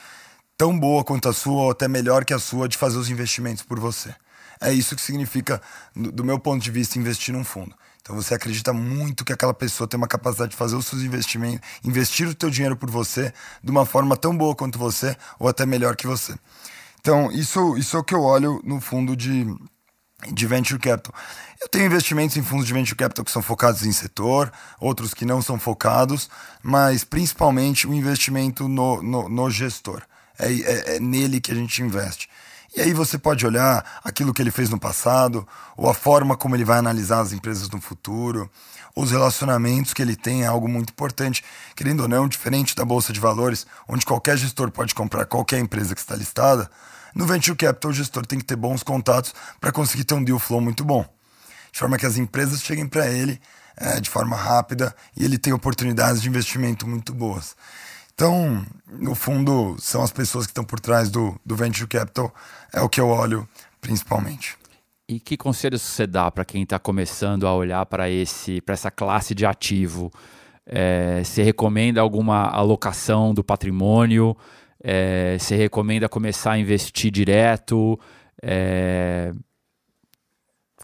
[0.57, 3.61] tão boa quanto a sua ou até melhor que a sua de fazer os investimentos
[3.63, 4.15] por você.
[4.59, 5.61] É isso que significa,
[5.95, 7.75] do meu ponto de vista, investir num fundo.
[8.09, 11.61] Então você acredita muito que aquela pessoa tem uma capacidade de fazer os seus investimentos,
[11.83, 13.31] investir o teu dinheiro por você
[13.63, 16.33] de uma forma tão boa quanto você ou até melhor que você.
[16.99, 19.45] Então isso, isso é o que eu olho no fundo de,
[20.33, 21.13] de venture capital.
[21.61, 25.23] Eu tenho investimentos em fundos de venture capital que são focados em setor, outros que
[25.23, 26.31] não são focados,
[26.63, 30.01] mas principalmente o investimento no, no, no gestor.
[30.39, 32.27] É, é, é, nele que a gente investe.
[32.75, 36.55] E aí você pode olhar aquilo que ele fez no passado, ou a forma como
[36.55, 38.49] ele vai analisar as empresas no futuro,
[38.95, 41.43] os relacionamentos que ele tem é algo muito importante.
[41.75, 45.95] Querendo ou não, diferente da Bolsa de Valores, onde qualquer gestor pode comprar qualquer empresa
[45.95, 46.69] que está listada,
[47.15, 50.37] no Venture Capital o gestor tem que ter bons contatos para conseguir ter um deal
[50.37, 51.05] flow muito bom.
[51.71, 53.39] De forma que as empresas cheguem para ele
[53.77, 57.55] é, de forma rápida e ele tem oportunidades de investimento muito boas.
[58.19, 58.65] Então,
[58.99, 62.35] no fundo, são as pessoas que estão por trás do, do Venture Capital,
[62.73, 63.47] é o que eu olho
[63.79, 64.57] principalmente.
[65.07, 68.91] E que conselhos você dá para quem está começando a olhar para esse, para essa
[68.91, 70.11] classe de ativo?
[70.65, 74.35] É, você recomenda alguma alocação do patrimônio?
[74.83, 77.97] É, você recomenda começar a investir direto?
[78.43, 79.33] É,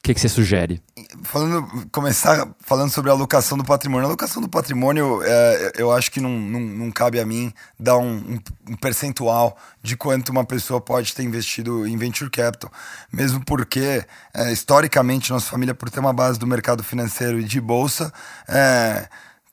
[0.06, 0.84] que, que você sugere?
[1.24, 4.06] Falando, começar falando sobre a alocação do patrimônio.
[4.06, 7.98] A alocação do patrimônio, é, eu acho que não, não, não, cabe a mim dar
[7.98, 8.40] um,
[8.70, 12.72] um, percentual de quanto uma pessoa pode ter investido em venture capital.
[13.12, 17.60] Mesmo porque, é, historicamente, nossa família, por ter uma base do mercado financeiro e de
[17.60, 18.14] bolsa,
[18.48, 19.08] é,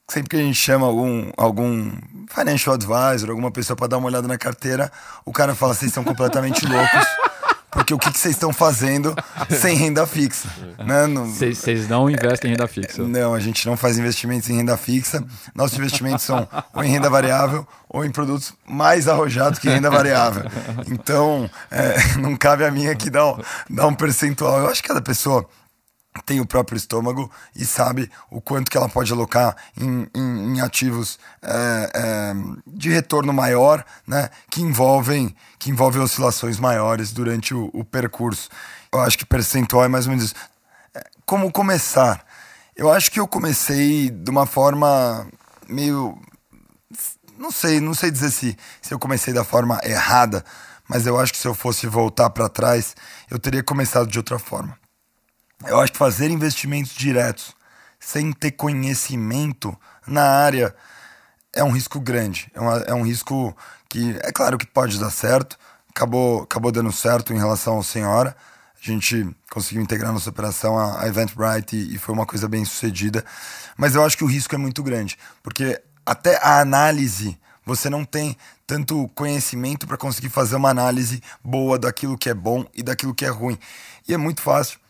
[0.06, 1.92] sempre que a gente chama algum, algum
[2.28, 4.92] financial advisor, alguma pessoa para dar uma olhada na carteira,
[5.24, 7.06] o cara fala: vocês são completamente loucos.
[7.72, 9.16] Porque o que vocês estão fazendo
[9.48, 10.46] sem renda fixa?
[11.54, 11.86] Vocês né?
[11.88, 13.02] não investem em renda fixa?
[13.02, 15.24] Não, a gente não faz investimentos em renda fixa.
[15.54, 20.44] Nossos investimentos são ou em renda variável ou em produtos mais arrojados que renda variável.
[20.86, 23.36] Então, é, não cabe a mim aqui dar
[23.68, 24.58] dar um percentual.
[24.58, 25.48] Eu acho que cada pessoa
[26.20, 30.60] tem o próprio estômago e sabe o quanto que ela pode alocar em, em, em
[30.60, 32.34] ativos é, é,
[32.66, 38.50] de retorno maior, né, que envolvem que envolvem oscilações maiores durante o, o percurso.
[38.92, 40.34] Eu acho que percentual é mais ou menos isso.
[40.94, 42.26] É, como começar?
[42.76, 45.26] Eu acho que eu comecei de uma forma
[45.68, 46.18] meio
[47.38, 50.44] não sei, não sei dizer se, se eu comecei da forma errada,
[50.88, 52.94] mas eu acho que se eu fosse voltar para trás,
[53.30, 54.81] eu teria começado de outra forma.
[55.66, 57.54] Eu acho que fazer investimentos diretos
[58.00, 60.74] sem ter conhecimento na área
[61.52, 62.50] é um risco grande.
[62.54, 63.56] É, uma, é um risco
[63.88, 68.36] que, é claro que pode dar certo, acabou, acabou dando certo em relação ao Senhora.
[68.74, 73.24] A gente conseguiu integrar nossa operação a, Eventbrite e, e foi uma coisa bem sucedida.
[73.76, 78.04] Mas eu acho que o risco é muito grande, porque até a análise você não
[78.04, 83.14] tem tanto conhecimento para conseguir fazer uma análise boa daquilo que é bom e daquilo
[83.14, 83.56] que é ruim.
[84.08, 84.81] E é muito fácil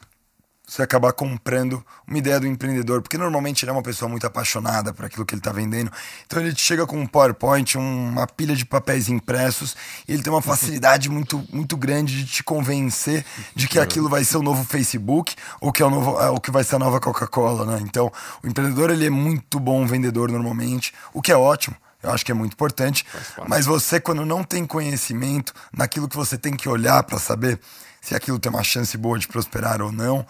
[0.66, 4.92] você acabar comprando uma ideia do empreendedor, porque normalmente ele é uma pessoa muito apaixonada
[4.94, 5.90] por aquilo que ele está vendendo.
[6.26, 10.40] Então ele chega com um PowerPoint, uma pilha de papéis impressos, e ele tem uma
[10.42, 15.34] facilidade muito, muito grande de te convencer de que aquilo vai ser o novo Facebook
[15.60, 17.82] ou que é o novo, é, o que vai ser a nova Coca-Cola, né?
[17.82, 18.10] Então
[18.42, 21.76] o empreendedor ele é muito bom vendedor normalmente, o que é ótimo.
[22.02, 23.06] Eu acho que é muito importante.
[23.46, 27.60] Mas você, quando não tem conhecimento naquilo que você tem que olhar para saber
[28.02, 30.26] se aquilo tem uma chance boa de prosperar ou não,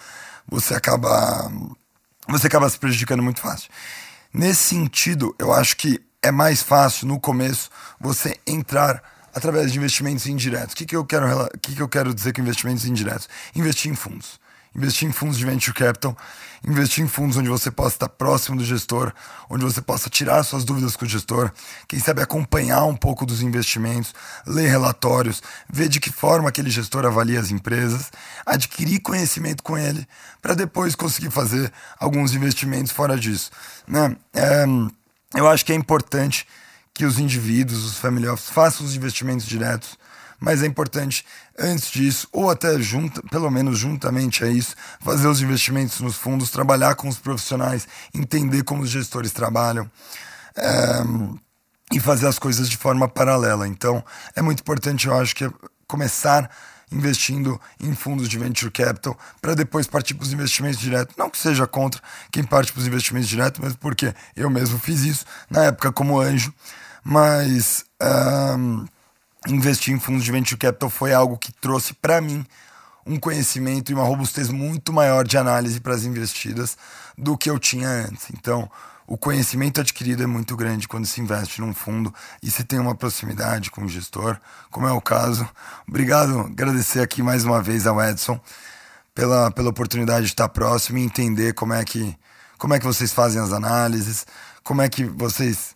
[0.47, 1.51] você acaba
[2.29, 3.69] você acaba se prejudicando muito fácil.
[4.33, 9.03] Nesse sentido, eu acho que é mais fácil no começo você entrar
[9.35, 10.75] através de investimentos indiretos.
[10.75, 13.29] O que, que, eu, quero, que, que eu quero dizer com investimentos indiretos?
[13.57, 14.41] Investir em fundos
[14.75, 16.17] investir em fundos de venture capital,
[16.67, 19.13] investir em fundos onde você possa estar próximo do gestor,
[19.51, 21.51] onde você possa tirar suas dúvidas com o gestor,
[21.89, 24.15] quem sabe acompanhar um pouco dos investimentos,
[24.47, 28.11] ler relatórios, ver de que forma aquele gestor avalia as empresas,
[28.47, 30.07] adquirir conhecimento com ele,
[30.41, 33.51] para depois conseguir fazer alguns investimentos fora disso.
[33.87, 34.17] Né?
[34.33, 34.65] É,
[35.35, 36.47] eu acho que é importante
[36.95, 39.97] que os indivíduos, os family office, façam os investimentos diretos
[40.43, 41.25] mas é importante,
[41.57, 46.51] antes disso, ou até junta, pelo menos juntamente a isso, fazer os investimentos nos fundos,
[46.51, 49.89] trabalhar com os profissionais, entender como os gestores trabalham.
[50.57, 51.03] É,
[51.95, 53.69] e fazer as coisas de forma paralela.
[53.69, 54.03] Então,
[54.35, 55.51] é muito importante, eu acho, que
[55.87, 56.51] começar
[56.91, 61.15] investindo em fundos de venture capital para depois partir para os investimentos diretos.
[61.17, 65.01] Não que seja contra quem parte para os investimentos diretos, mas porque eu mesmo fiz
[65.03, 66.53] isso na época como anjo.
[67.05, 67.85] Mas
[68.59, 68.87] um,
[69.49, 72.45] investir em fundos de venture capital foi algo que trouxe para mim
[73.07, 76.77] um conhecimento e uma robustez muito maior de análise para as investidas
[77.19, 78.29] do que eu tinha antes.
[78.33, 78.71] Então,
[79.07, 82.95] o conhecimento adquirido é muito grande quando se investe num fundo e se tem uma
[82.95, 84.39] proximidade com o gestor,
[84.71, 85.49] como é o caso.
[85.87, 88.41] Obrigado, agradecer aqui mais uma vez ao Edson
[89.15, 92.17] pela, pela oportunidade de estar próximo e entender como é que
[92.57, 94.25] como é que vocês fazem as análises,
[94.63, 95.75] como é que vocês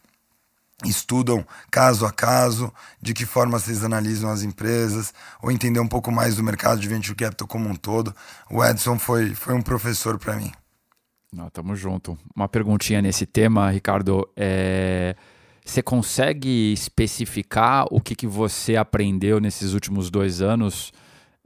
[0.85, 6.13] estudam caso a caso, de que forma vocês analisam as empresas, ou entender um pouco
[6.13, 8.15] mais do mercado de venture capital como um todo.
[8.51, 10.53] O Edson foi, foi um professor para mim.
[11.33, 12.17] Não, tamo junto.
[12.35, 14.29] Uma perguntinha nesse tema, Ricardo.
[14.37, 15.17] É...
[15.65, 20.93] Você consegue especificar o que, que você aprendeu nesses últimos dois anos?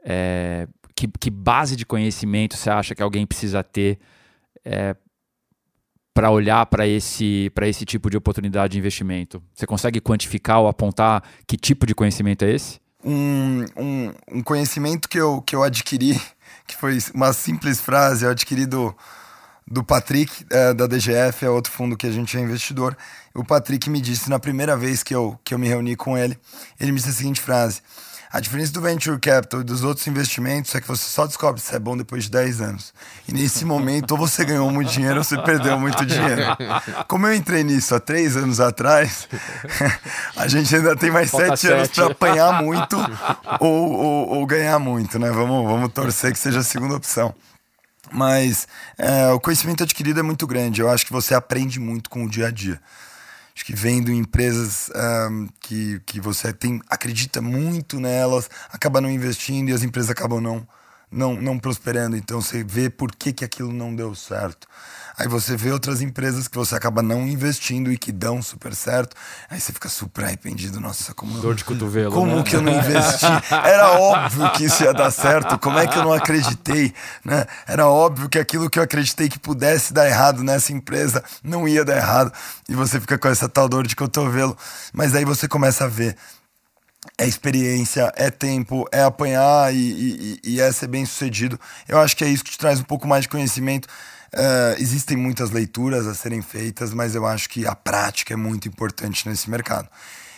[0.04, 0.68] É...
[0.94, 3.98] Que, que, base de conhecimento você acha que alguém precisa ter
[4.62, 4.94] é,
[6.14, 9.42] para olhar para esse, esse tipo de oportunidade de investimento?
[9.54, 12.80] Você consegue quantificar ou apontar que tipo de conhecimento é esse?
[13.04, 16.20] Um, um, um conhecimento que eu, que eu adquiri,
[16.66, 18.94] que foi uma simples frase, eu adquiri do,
[19.66, 22.96] do Patrick, é, da DGF, é outro fundo que a gente é investidor.
[23.34, 26.36] O Patrick me disse na primeira vez que eu, que eu me reuni com ele,
[26.78, 27.80] ele me disse a seguinte frase
[28.32, 31.74] a diferença do venture capital e dos outros investimentos é que você só descobre se
[31.74, 32.94] é bom depois de 10 anos.
[33.26, 36.42] E nesse momento, ou você ganhou muito dinheiro ou você perdeu muito dinheiro.
[37.08, 39.28] Como eu entrei nisso há três anos atrás,
[40.36, 41.72] a gente ainda tem mais Falta sete, sete.
[41.72, 42.96] anos para apanhar muito
[43.58, 45.28] ou, ou, ou, ganhar muito, né?
[45.30, 47.34] Vamos, vamos torcer que seja a segunda opção.
[48.12, 50.80] Mas é, o conhecimento adquirido é muito grande.
[50.80, 52.80] Eu acho que você aprende muito com o dia a dia
[53.60, 54.90] acho que vendo empresas
[55.30, 60.40] um, que, que você tem acredita muito nelas, acaba não investindo e as empresas acabam
[60.40, 60.66] não,
[61.10, 62.16] não, não prosperando.
[62.16, 64.66] Então você vê por que, que aquilo não deu certo.
[65.20, 69.14] Aí você vê outras empresas que você acaba não investindo e que dão super certo.
[69.50, 70.80] Aí você fica super arrependido.
[70.80, 71.38] Nossa, como.
[71.40, 72.10] Dor de cotovelo.
[72.14, 72.42] Como né?
[72.42, 73.26] que eu não investi?
[73.50, 75.58] Era óbvio que isso ia dar certo.
[75.58, 76.94] Como é que eu não acreditei?
[77.22, 77.44] Né?
[77.66, 81.84] Era óbvio que aquilo que eu acreditei que pudesse dar errado nessa empresa não ia
[81.84, 82.32] dar errado.
[82.66, 84.56] E você fica com essa tal dor de cotovelo.
[84.90, 86.16] Mas aí você começa a ver
[87.16, 91.58] é experiência, é tempo, é apanhar e, e, e, é ser bem sucedido.
[91.88, 93.86] Eu acho que é isso que te traz um pouco mais de conhecimento.
[94.32, 98.68] Uh, existem muitas leituras a serem feitas, mas eu acho que a prática é muito
[98.68, 99.88] importante nesse mercado.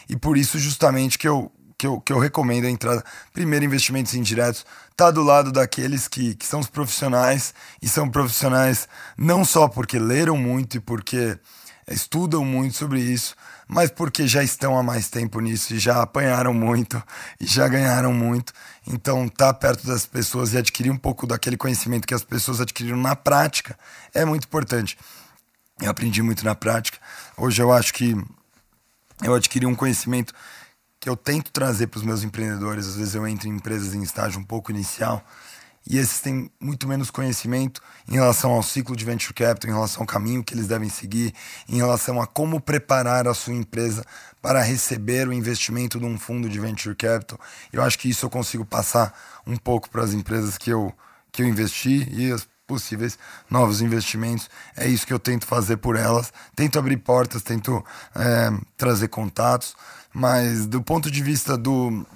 [0.09, 3.05] E por isso, justamente, que eu, que eu, que eu recomendo a entrada.
[3.33, 4.65] Primeiro, investimentos indiretos.
[4.97, 9.99] Tá do lado daqueles que, que são os profissionais, e são profissionais não só porque
[9.99, 11.39] leram muito e porque
[11.89, 13.35] estudam muito sobre isso,
[13.69, 17.03] mas porque já estão há mais tempo nisso e já apanharam muito
[17.41, 18.53] e já ganharam muito.
[18.87, 22.61] Então, estar tá perto das pessoas e adquirir um pouco daquele conhecimento que as pessoas
[22.61, 23.79] adquiriram na prática
[24.13, 24.99] é muito importante.
[25.81, 26.99] Eu aprendi muito na prática.
[27.37, 28.17] Hoje eu acho que
[29.23, 30.35] eu adquiri um conhecimento
[31.01, 32.87] que eu tento trazer para os meus empreendedores.
[32.87, 35.25] Às vezes eu entro em empresas em estágio um pouco inicial
[35.89, 40.03] e esses têm muito menos conhecimento em relação ao ciclo de venture capital, em relação
[40.03, 41.35] ao caminho que eles devem seguir,
[41.69, 44.05] em relação a como preparar a sua empresa
[44.41, 47.39] para receber o investimento de um fundo de venture capital.
[47.73, 49.13] Eu acho que isso eu consigo passar
[49.47, 50.93] um pouco para as empresas que eu,
[51.31, 53.19] que eu investi e as possíveis
[53.51, 54.49] novos investimentos.
[54.77, 56.33] É isso que eu tento fazer por elas.
[56.55, 59.77] Tento abrir portas, tento é, trazer contatos,
[60.13, 62.07] mas do ponto de vista do,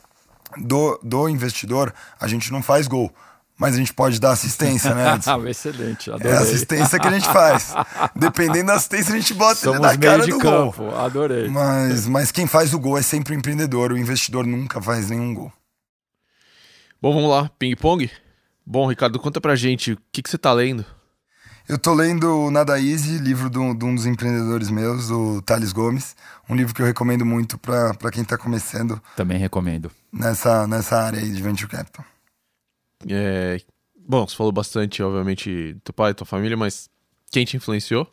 [0.56, 3.12] do, do investidor, a gente não faz gol
[3.58, 5.18] mas a gente pode dar assistência, né?
[5.48, 6.32] Excelente, adorei.
[6.32, 7.74] É a assistência que a gente faz.
[8.14, 10.84] Dependendo da assistência, a gente bota Somos ele na cara de do campo.
[10.84, 10.96] gol.
[10.98, 11.48] Adorei.
[11.48, 15.32] Mas, mas quem faz o gol é sempre o empreendedor, o investidor nunca faz nenhum
[15.34, 15.52] gol.
[17.00, 18.10] Bom, vamos lá, ping-pong?
[18.64, 20.84] Bom, Ricardo, conta pra gente, o que, que você tá lendo?
[21.68, 25.72] Eu tô lendo Nada Easy, livro de um, de um dos empreendedores meus, o Thales
[25.72, 26.14] Gomes.
[26.48, 29.02] Um livro que eu recomendo muito para quem tá começando.
[29.16, 29.90] Também recomendo.
[30.12, 32.04] Nessa, nessa área aí de Venture Capital.
[33.08, 33.60] É,
[33.96, 36.88] bom, você falou bastante, obviamente, do teu pai, tua família, mas
[37.30, 38.10] quem te influenciou?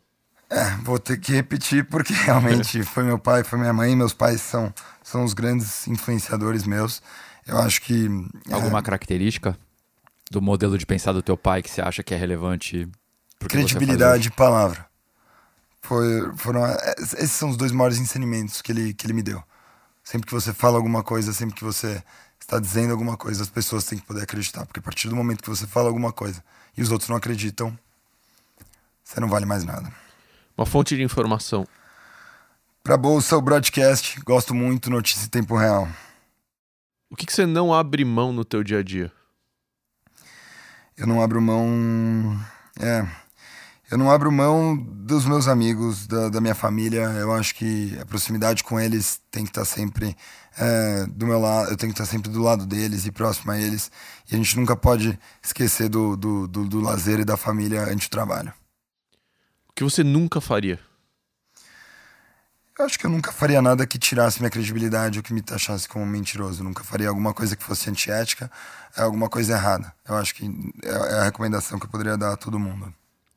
[0.49, 4.41] É, vou ter que repetir porque realmente foi meu pai, foi minha mãe, meus pais
[4.41, 7.01] são, são os grandes influenciadores meus.
[7.45, 8.07] Eu acho que.
[8.49, 8.81] É, Alguma é...
[8.81, 9.57] característica
[10.31, 12.87] do modelo de pensar do teu pai que você acha que é relevante?
[13.39, 14.85] Credibilidade e palavra.
[15.81, 19.43] Foi, foram, é, esses são os dois maiores ensinamentos que ele, que ele me deu.
[20.01, 22.01] Sempre que você fala alguma coisa, sempre que você
[22.43, 24.65] está dizendo alguma coisa, as pessoas têm que poder acreditar.
[24.65, 26.43] Porque a partir do momento que você fala alguma coisa
[26.77, 27.77] e os outros não acreditam,
[29.03, 29.91] você não vale mais nada.
[30.57, 31.65] Uma fonte de informação.
[32.83, 34.19] Para bolsa, o broadcast.
[34.21, 35.87] Gosto muito, notícia em tempo real.
[37.09, 39.11] O que, que você não abre mão no teu dia a dia?
[40.97, 42.37] Eu não abro mão.
[42.79, 43.07] É.
[43.93, 47.01] Eu não abro mão dos meus amigos, da, da minha família.
[47.19, 50.17] Eu acho que a proximidade com eles tem que estar sempre
[50.57, 53.59] é, do meu lado, eu tenho que estar sempre do lado deles e próximo a
[53.61, 53.91] eles.
[54.31, 58.07] E a gente nunca pode esquecer do, do, do, do lazer e da família antes
[58.07, 58.51] do trabalho.
[59.69, 60.79] O que você nunca faria?
[62.79, 65.87] Eu acho que eu nunca faria nada que tirasse minha credibilidade ou que me taxasse
[65.87, 66.61] como mentiroso.
[66.61, 68.49] Eu nunca faria alguma coisa que fosse antiética,
[68.97, 69.93] alguma coisa errada.
[70.09, 70.45] Eu acho que
[70.83, 72.91] é, é a recomendação que eu poderia dar a todo mundo.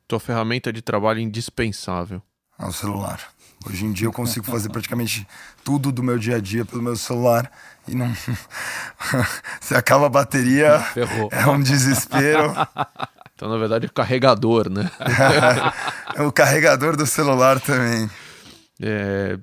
[0.07, 2.21] Tua ferramenta de trabalho indispensável?
[2.57, 3.19] É o celular.
[3.67, 5.27] Hoje em dia eu consigo fazer praticamente
[5.63, 7.51] tudo do meu dia a dia pelo meu celular
[7.87, 8.13] e não.
[9.59, 11.29] Se acaba a bateria, Ferrou.
[11.31, 12.53] é um desespero.
[13.35, 14.89] Então, na verdade, é carregador, né?
[16.15, 18.09] é o carregador do celular também.
[18.81, 19.37] É,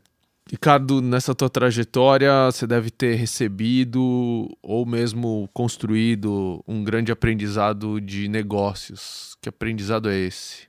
[0.54, 8.28] Ricardo, nessa tua trajetória, você deve ter recebido ou mesmo construído um grande aprendizado de
[8.28, 9.36] negócios.
[9.42, 10.68] Que aprendizado é esse?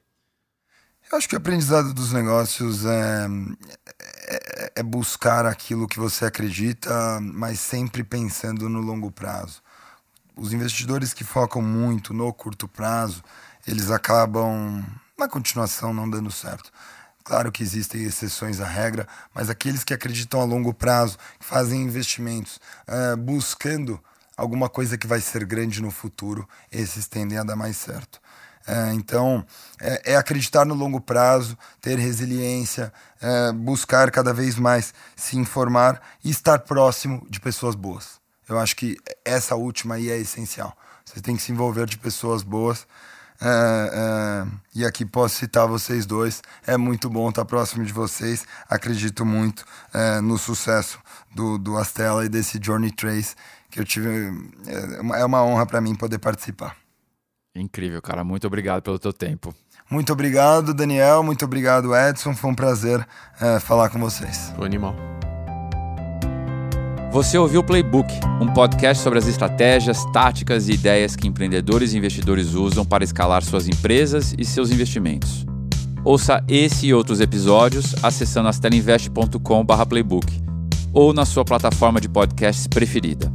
[1.12, 3.28] Eu acho que o aprendizado dos negócios é,
[4.28, 9.62] é, é, buscar aquilo que você acredita, mas sempre pensando no longo prazo.
[10.36, 13.24] Os investidores que focam muito no curto prazo,
[13.68, 14.84] eles acabam,
[15.16, 16.72] na continuação, não dando certo.
[17.26, 21.82] Claro que existem exceções à regra, mas aqueles que acreditam a longo prazo, que fazem
[21.82, 24.00] investimentos é, buscando
[24.38, 28.22] alguma coisa que vai ser grande no futuro, esses tendem a dar mais certo.
[28.68, 29.44] É, então,
[29.82, 36.00] é, é, acreditar no longo prazo, ter resiliência, é, buscar cada vez mais se informar
[36.24, 38.20] e estar próximo de pessoas boas.
[38.48, 40.78] Eu acho que essa última aí é essencial.
[41.04, 42.86] Você tem que se envolver de pessoas boas.
[43.42, 46.42] É, é, e aqui posso citar vocês dois.
[46.66, 48.46] É muito bom estar próximo de vocês.
[48.70, 51.00] Acredito muito é, no sucesso
[51.34, 53.36] do, do Astela e desse Journey Trace
[53.70, 54.32] que eu tive.
[55.16, 56.78] É uma honra para mim poder participar.
[57.54, 58.24] Incrível, cara.
[58.24, 59.54] Muito obrigado pelo teu tempo.
[59.90, 61.22] Muito obrigado, Daniel.
[61.24, 62.34] Muito obrigado, Edson.
[62.34, 63.06] Foi um prazer
[63.40, 64.54] é, falar com vocês.
[64.58, 64.96] O animal.
[67.16, 71.98] Você ouviu o Playbook, um podcast sobre as estratégias, táticas e ideias que empreendedores e
[71.98, 75.46] investidores usam para escalar suas empresas e seus investimentos.
[76.04, 80.28] Ouça esse e outros episódios acessando astelinvest.com/playbook
[80.92, 83.32] ou na sua plataforma de podcasts preferida.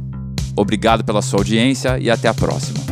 [0.55, 2.90] Obrigado pela sua audiência e até a próxima.